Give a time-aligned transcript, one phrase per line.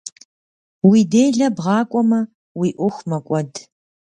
[0.89, 2.19] Уи делэ бгъэкIуэмэ,
[2.59, 3.51] уи Iуэху мэкIуэд.